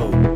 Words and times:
Oh. 0.00 0.27